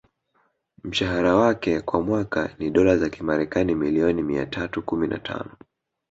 Mshahara 0.83 1.35
wake 1.35 1.81
kwa 1.81 2.01
mwaka 2.01 2.55
ni 2.59 2.69
Dola 2.69 2.97
za 2.97 3.09
kimarekani 3.09 3.75
milioni 3.75 4.21
mia 4.23 4.45
tatu 4.45 4.83
kumi 4.83 5.07
na 5.07 5.17
tano 5.19 5.51